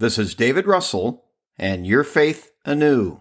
[0.00, 1.24] This is David Russell
[1.58, 3.20] and Your Faith Anew.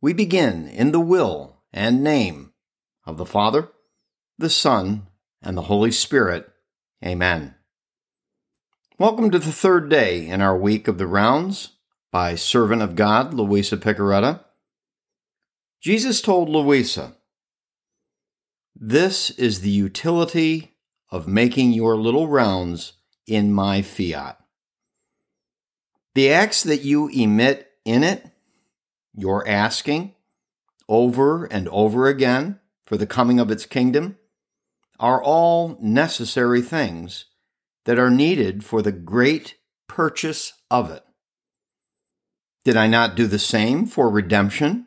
[0.00, 2.54] We begin in the will and name
[3.06, 3.68] of the Father,
[4.36, 5.06] the Son,
[5.40, 6.50] and the Holy Spirit.
[7.06, 7.54] Amen.
[8.98, 11.76] Welcome to the third day in our week of the rounds
[12.10, 14.40] by servant of God, Luisa Piccarreta.
[15.80, 17.14] Jesus told Louisa,
[18.74, 20.74] This is the utility
[21.10, 24.39] of making your little rounds in my fiat.
[26.14, 28.26] The acts that you emit in it,
[29.14, 30.14] your asking
[30.88, 34.18] over and over again for the coming of its kingdom,
[34.98, 37.26] are all necessary things
[37.84, 39.54] that are needed for the great
[39.88, 41.04] purchase of it.
[42.64, 44.86] Did I not do the same for redemption?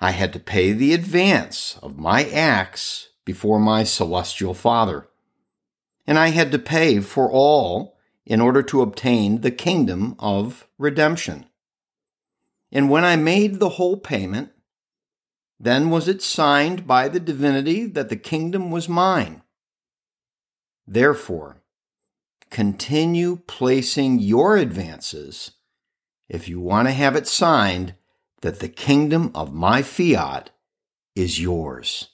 [0.00, 5.08] I had to pay the advance of my acts before my celestial Father,
[6.06, 7.93] and I had to pay for all
[8.26, 11.46] in order to obtain the kingdom of redemption.
[12.72, 14.50] And when I made the whole payment,
[15.60, 19.42] then was it signed by the divinity that the kingdom was mine.
[20.86, 21.62] Therefore,
[22.50, 25.52] continue placing your advances
[26.28, 27.94] if you want to have it signed
[28.42, 30.50] that the kingdom of my fiat
[31.14, 32.10] is yours.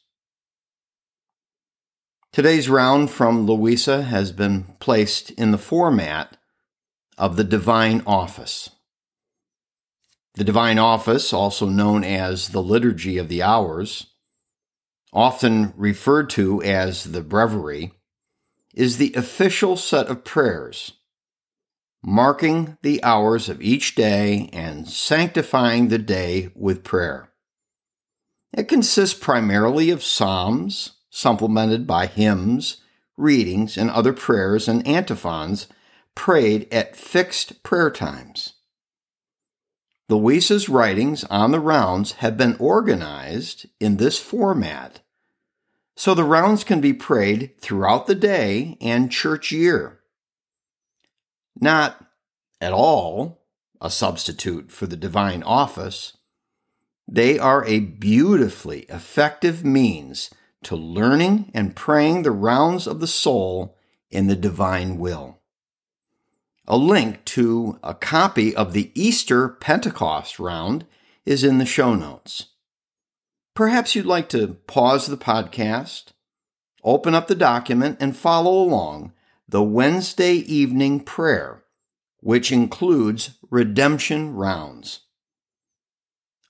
[2.33, 6.37] Today's round from Luisa has been placed in the format
[7.19, 8.71] of the divine office.
[10.35, 14.07] The divine office, also known as the liturgy of the hours,
[15.13, 17.95] often referred to as the breviary,
[18.75, 20.93] is the official set of prayers
[22.03, 27.31] marking the hours of each day and sanctifying the day with prayer.
[28.57, 32.79] It consists primarily of psalms, supplemented by hymns,
[33.17, 35.67] readings, and other prayers and antiphons
[36.15, 38.55] prayed at fixed prayer times.
[40.09, 45.01] Luisa's writings on the rounds have been organized in this format,
[45.97, 50.01] so the rounds can be prayed throughout the day and church year
[51.61, 52.05] not
[52.61, 53.45] at all
[53.81, 56.17] a substitute for the divine office.
[57.07, 60.31] They are a beautifully effective means
[60.65, 63.77] to learning and praying the rounds of the soul
[64.11, 65.39] in the divine will.
[66.67, 70.87] A link to a copy of the Easter Pentecost round
[71.25, 72.47] is in the show notes.
[73.55, 76.13] Perhaps you'd like to pause the podcast,
[76.85, 79.13] open up the document, and follow along
[79.49, 81.65] the Wednesday evening prayer,
[82.21, 85.01] which includes redemption rounds.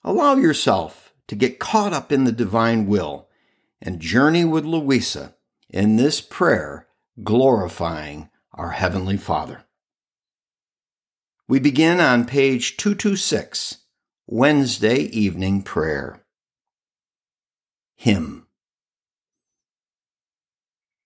[0.04, 3.29] Allow yourself to get caught up in the divine will
[3.82, 5.34] and journey with Luisa
[5.68, 6.86] in this prayer
[7.22, 9.64] glorifying our Heavenly Father.
[11.48, 13.78] We begin on page 226,
[14.26, 16.24] Wednesday evening prayer.
[17.96, 18.46] Hymn.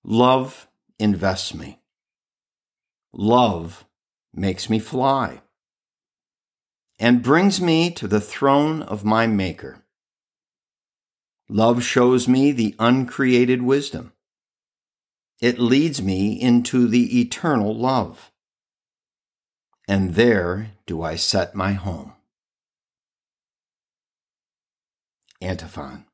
[0.05, 0.69] Love
[0.99, 1.81] invests me.
[3.13, 3.85] Love
[4.35, 5.41] makes me fly
[6.99, 9.84] and brings me to the throne of my Maker.
[11.49, 14.13] Love shows me the uncreated wisdom.
[15.41, 18.31] It leads me into the eternal love.
[19.87, 22.15] And there do I set my home.
[25.43, 26.07] Antiphon.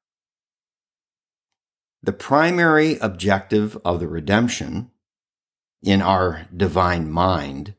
[2.03, 4.91] The primary objective of the redemption
[5.83, 7.75] in our divine mind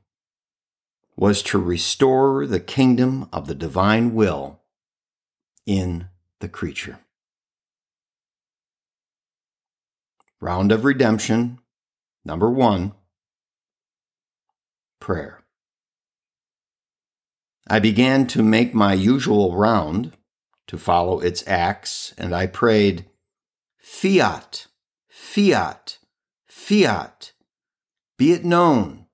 [1.18, 4.62] was to restore the kingdom of the divine will
[5.65, 6.07] in
[6.39, 7.00] the creature.
[10.43, 11.59] Round of redemption,
[12.25, 12.93] number one
[14.99, 15.43] prayer.
[17.67, 20.13] I began to make my usual round
[20.65, 23.05] to follow its acts, and I prayed,
[23.77, 24.65] Fiat,
[25.09, 25.99] Fiat,
[26.47, 27.33] Fiat,
[28.17, 29.05] be it known,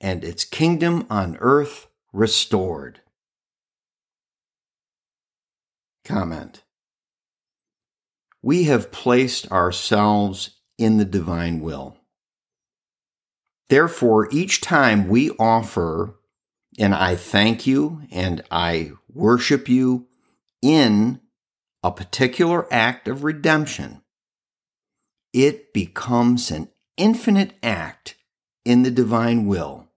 [0.00, 3.00] and its kingdom on earth restored.
[6.04, 6.63] Comment
[8.44, 11.96] We have placed ourselves in the divine will.
[13.70, 16.16] Therefore, each time we offer,
[16.78, 20.08] and I thank you and I worship you
[20.60, 21.22] in
[21.82, 24.02] a particular act of redemption,
[25.32, 26.68] it becomes an
[26.98, 28.14] infinite act
[28.66, 29.88] in the divine will,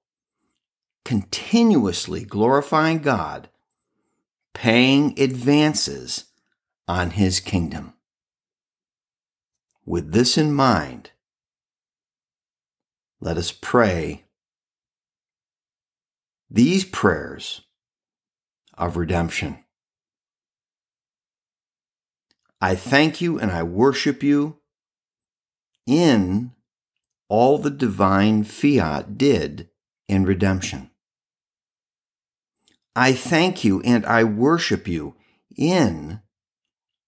[1.03, 3.49] continuously glorifying God,
[4.53, 6.27] paying advances
[6.87, 7.93] on his kingdom.
[9.87, 11.11] With this in mind,
[13.21, 14.25] let us pray
[16.49, 17.61] these prayers
[18.77, 19.63] of redemption.
[22.59, 24.57] I thank you and I worship you
[25.85, 26.51] in
[27.29, 29.69] all the divine fiat did
[30.09, 30.91] in redemption.
[32.93, 35.15] I thank you and I worship you
[35.55, 36.19] in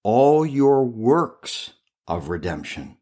[0.01, 1.73] all your works
[2.09, 2.97] of redemption.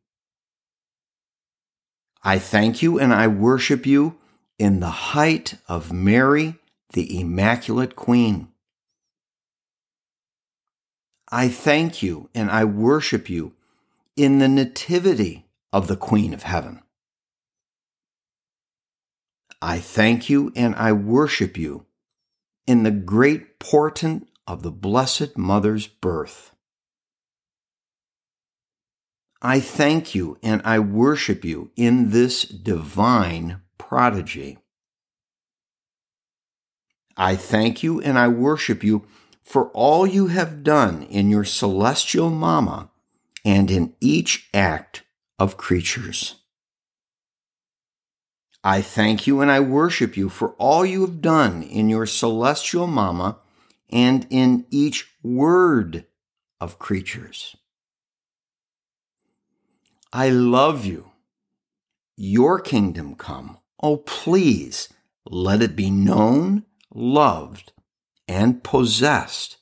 [2.23, 4.17] I thank you and I worship you
[4.59, 6.55] in the height of Mary,
[6.93, 8.49] the Immaculate Queen.
[11.31, 13.53] I thank you and I worship you
[14.15, 16.81] in the nativity of the Queen of Heaven.
[19.61, 21.85] I thank you and I worship you
[22.65, 26.51] in the great portent of the Blessed Mother's birth.
[29.41, 34.57] I thank you and I worship you in this divine prodigy.
[37.15, 39.05] I thank you and I worship you
[39.43, 42.89] for all you have done in your celestial Mama
[43.45, 45.03] and in each act
[45.39, 46.35] of creatures.
[48.63, 52.87] I thank you and I worship you for all you have done in your celestial
[52.87, 53.37] Mama
[53.89, 56.05] and in each word
[56.59, 57.55] of creatures.
[60.13, 61.11] I love you.
[62.15, 63.57] Your kingdom come.
[63.81, 64.89] Oh, please
[65.25, 66.63] let it be known,
[66.93, 67.73] loved,
[68.27, 69.57] and possessed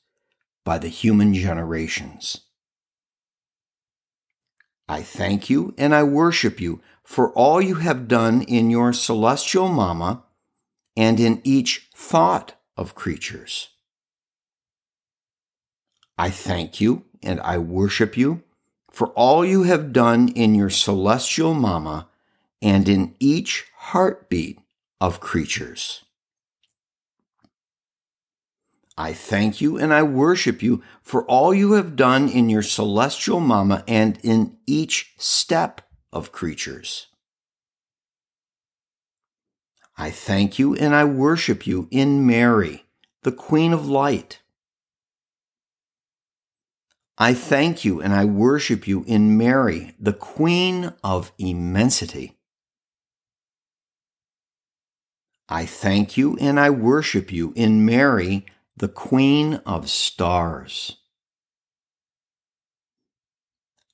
[0.63, 2.41] by the human generations.
[4.87, 9.67] I thank you and I worship you for all you have done in your celestial
[9.67, 10.23] Mama
[10.95, 13.69] and in each thought of creatures.
[16.17, 18.43] I thank you and I worship you
[18.95, 22.07] for all you have done in your celestial Mama
[22.61, 24.57] and in each heartbeat
[25.01, 26.05] of creatures.
[28.97, 33.41] I thank you and I worship you for all you have done in your celestial
[33.41, 35.81] mama and in each step
[36.13, 37.07] of creatures.
[39.97, 42.85] I thank you and I worship you in Mary,
[43.23, 44.39] the Queen of Light.
[47.17, 52.37] I thank you and I worship you in Mary, the Queen of Immensity.
[55.47, 60.97] I thank you and I worship you in Mary, the Queen of Stars.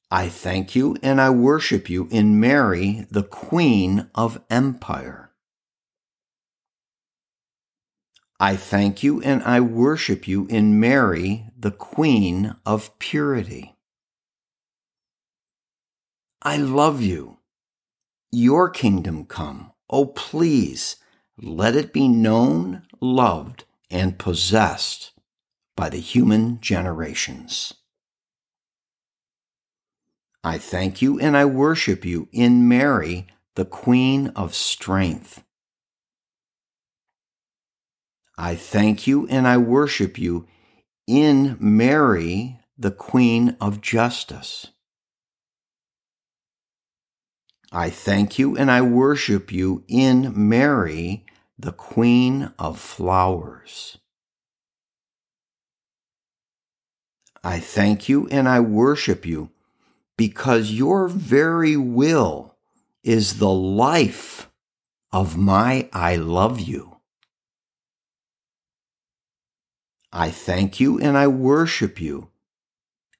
[0.10, 5.31] I thank you and I worship you in Mary, the Queen of Empire.
[8.42, 13.76] I thank you and I worship you in Mary, the Queen of Purity.
[16.42, 17.38] I love you.
[18.32, 19.74] Your kingdom come.
[19.92, 20.96] Oh, please
[21.38, 25.12] let it be known, loved, and possessed
[25.76, 27.76] by the human generations.
[30.44, 35.44] I thank you and I worship you in Mary, the Queen of Strength.
[38.38, 40.48] I thank you and I worship you
[41.08, 44.68] in Mary, the Queen of Justice.
[47.72, 51.26] I thank you and I worship you in Mary,
[51.58, 53.98] the Queen of Flowers.
[57.44, 59.50] I thank you and I worship you
[60.18, 62.56] because your very will
[63.04, 64.50] is the life
[65.12, 66.91] of my I love you.
[70.12, 72.30] I thank you and I worship you,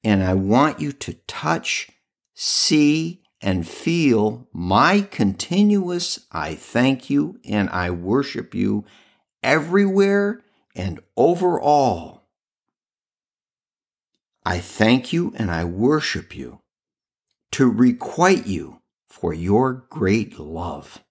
[0.04, 1.90] and I want you to touch,
[2.34, 8.84] see, and feel my continuous I thank you and I worship you
[9.42, 10.40] everywhere
[10.76, 12.28] and over all.
[14.44, 16.60] I thank you and I worship you
[17.52, 21.02] to requite you for your great love.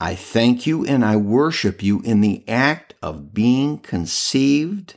[0.00, 4.94] I thank you and I worship you in the act of being conceived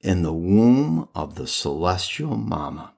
[0.00, 2.92] in the womb of the celestial Mama.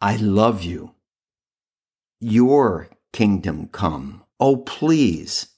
[0.00, 0.94] I love you.
[2.20, 4.24] Your kingdom come.
[4.38, 5.48] Oh, please,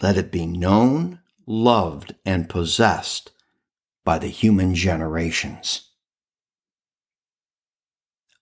[0.00, 3.32] let it be known, loved, and possessed
[4.04, 5.88] by the human generations.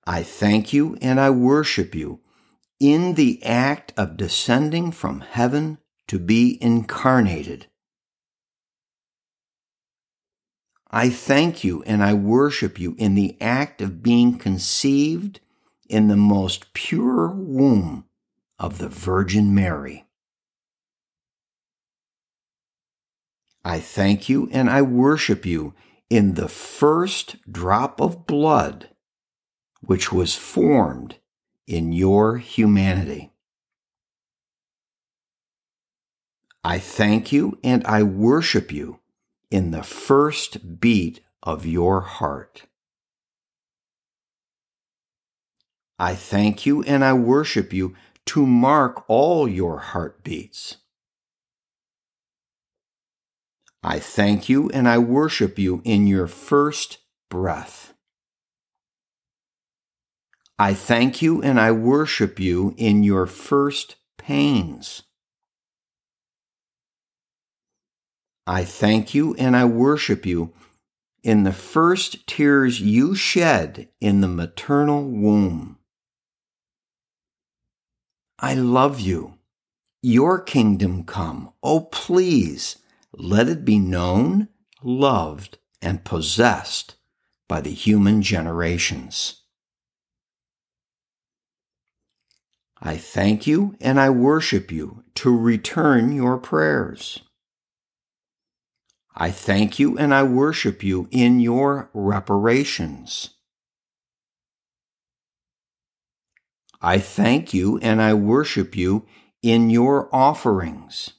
[0.06, 2.20] I thank you and I worship you
[2.80, 7.66] in the act of descending from heaven to be incarnated.
[10.90, 15.38] I thank you and I worship you in the act of being conceived
[15.88, 18.06] in the most pure womb
[18.58, 20.06] of the Virgin Mary.
[23.64, 25.74] I thank you and I worship you
[26.08, 28.88] in the first drop of blood
[29.80, 31.19] which was formed
[31.70, 33.30] in your humanity.
[36.64, 38.98] I thank you and I worship you
[39.50, 42.66] in the first beat of your heart.
[45.98, 47.94] I thank you and I worship you
[48.26, 50.78] to mark all your heartbeats.
[53.82, 56.98] I thank you and I worship you in your first
[57.30, 57.94] breath.
[60.60, 65.04] I thank you and I worship you in your first pains.
[68.46, 70.52] I thank you and I worship you
[71.22, 75.78] in the first tears you shed in the maternal womb.
[78.38, 79.38] I love you.
[80.02, 81.54] Your kingdom come.
[81.62, 82.76] Oh, please,
[83.14, 84.48] let it be known,
[84.82, 86.96] loved, and possessed
[87.48, 89.39] by the human generations.
[92.82, 97.20] I thank you and I worship you to return your prayers.
[99.14, 103.30] I thank you and I worship you in your reparations.
[106.80, 109.06] I thank you and I worship you
[109.42, 111.12] in your offerings.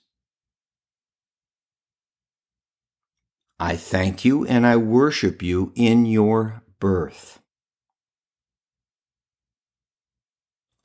[3.59, 7.40] I thank you and I worship you in your birth.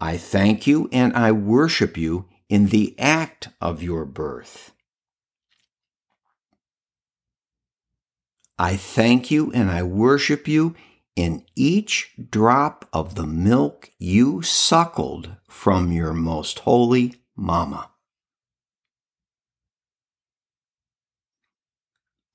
[0.01, 4.73] I thank you and I worship you in the act of your birth.
[8.59, 10.75] I thank you and I worship you
[11.15, 17.91] in each drop of the milk you suckled from your most holy Mama.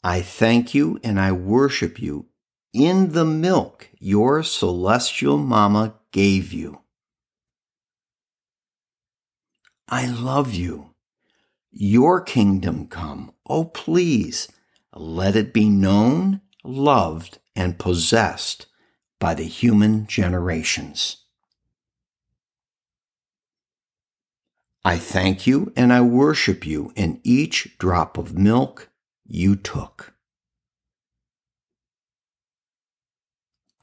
[0.03, 2.27] I thank you and I worship you
[2.73, 6.80] in the milk your celestial Mama gave you.
[9.91, 10.91] I love you.
[11.69, 13.33] Your kingdom come.
[13.45, 14.47] Oh, please,
[14.95, 18.67] let it be known, loved, and possessed
[19.19, 21.17] by the human generations.
[24.85, 28.89] I thank you and I worship you in each drop of milk
[29.27, 30.10] you took.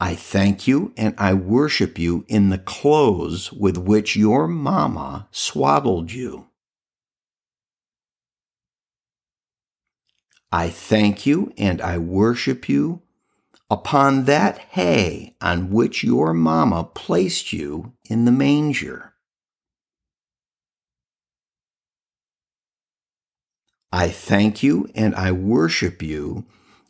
[0.01, 6.13] I thank you and I worship you in the clothes with which your mama swaddled
[6.13, 6.47] you.
[10.53, 13.03] I thank you and I worship you
[13.69, 19.15] upon that hay on which your mama placed you in the manger.
[23.91, 26.47] I thank you and I worship you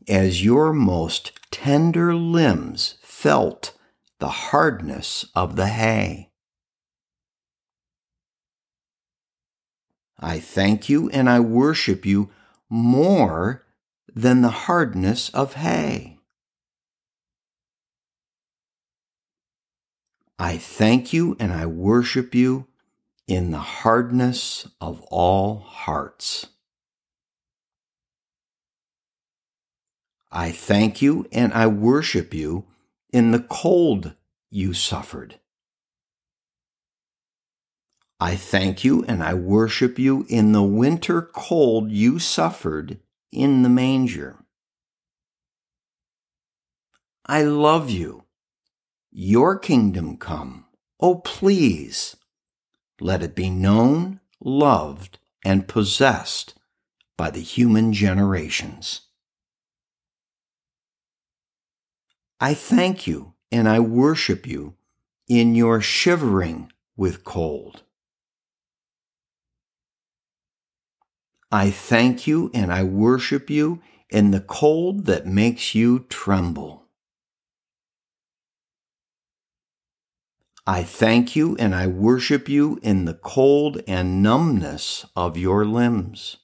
[0.07, 3.73] as your most tender limbs felt
[4.21, 6.31] the hardness of the hay.
[10.21, 12.31] I thank you and I worship you
[12.71, 13.65] more
[14.15, 16.19] than the hardness of hay.
[20.39, 22.69] I thank you and I worship you
[23.27, 26.47] in the hardness of all hearts.
[30.31, 32.65] I thank you and I worship you
[33.13, 34.15] in the cold
[34.51, 35.39] you suffered.
[38.21, 42.99] I thank you and I worship you in the winter cold you suffered
[43.33, 44.39] in the manger.
[47.27, 48.25] I love you.
[49.11, 50.67] your kingdom come.
[51.01, 52.17] Oh, please,
[53.01, 56.55] let it be known, loved, and possessed
[57.17, 59.03] by the human generations.
[62.41, 64.75] I thank you and I worship you
[65.29, 67.83] in your shivering with cold.
[71.51, 76.85] I thank you and I worship you in the cold that makes you tremble.
[80.67, 86.37] I thank you and I worship you in the cold and numbness of your limbs.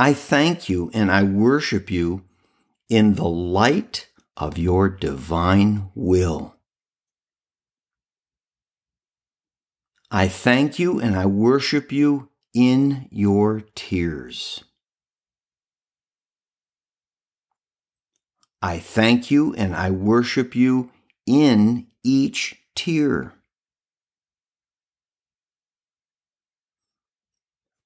[0.00, 2.24] I thank you and I worship you
[2.88, 6.54] in the light of your divine will.
[10.10, 14.64] I thank you and I worship you in your tears.
[18.62, 20.90] I thank you and I worship you
[21.26, 23.34] in each tear.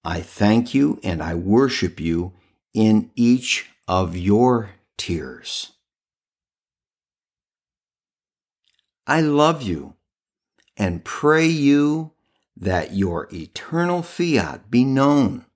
[0.05, 2.35] I thank you and I worship you
[2.75, 5.73] in each of your tears.
[9.07, 9.95] I love you
[10.77, 12.13] and pray you
[12.57, 15.47] that your eternal fiat be known.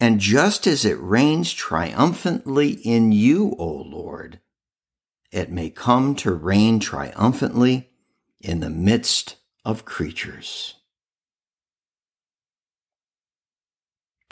[0.00, 4.40] And just as it reigns triumphantly in you, O Lord,
[5.30, 7.90] it may come to reign triumphantly
[8.40, 10.74] in the midst of creatures.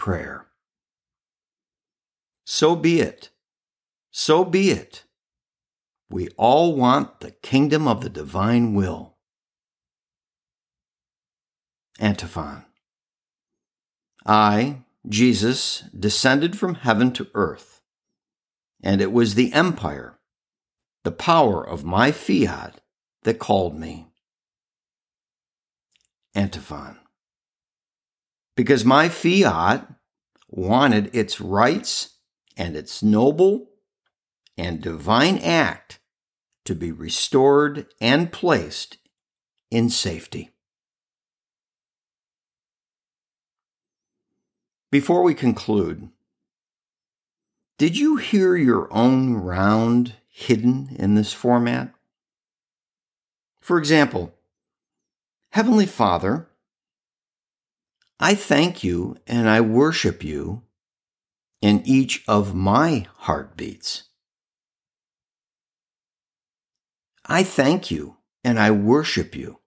[0.02, 0.48] Prayer.
[2.44, 3.30] So be it.
[4.10, 5.04] So be it.
[6.10, 9.14] We all want the kingdom of the divine will.
[12.00, 12.64] Antiphon.
[14.26, 14.78] I,
[15.08, 17.80] Jesus, descended from heaven to earth,
[18.82, 20.18] and it was the empire,
[21.04, 22.80] the power of my fiat
[23.22, 24.08] that called me.
[26.34, 27.01] Antiphon.
[28.56, 29.88] Because my fiat
[30.48, 32.18] wanted its rights
[32.56, 33.70] and its noble
[34.58, 35.98] and divine act
[36.64, 38.98] to be restored and placed
[39.70, 40.50] in safety.
[44.90, 46.10] Before we conclude,
[47.78, 51.94] did you hear your own round hidden in this format?
[53.60, 54.34] For example,
[55.50, 56.48] Heavenly Father,
[58.22, 60.62] I thank you and I worship you
[61.60, 64.04] in each of my heartbeats.
[67.26, 69.58] I thank you and I worship you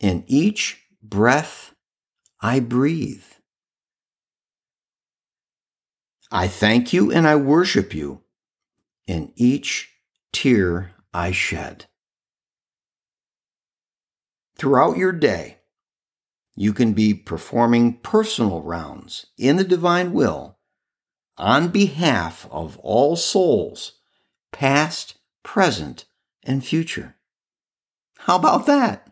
[0.00, 1.72] in each breath
[2.42, 3.24] I breathe.
[6.30, 8.20] I thank you and I worship you
[9.06, 9.88] in each
[10.30, 11.86] tear I shed.
[14.58, 15.61] Throughout your day,
[16.54, 20.58] you can be performing personal rounds in the divine will
[21.38, 23.92] on behalf of all souls,
[24.52, 26.04] past, present,
[26.44, 27.16] and future.
[28.18, 29.08] How about that?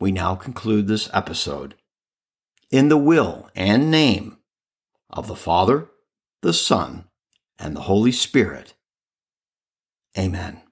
[0.00, 1.74] We now conclude this episode
[2.70, 4.38] in the will and name
[5.10, 5.88] of the Father,
[6.42, 7.04] the Son,
[7.58, 8.74] and the Holy Spirit.
[10.18, 10.63] Amen.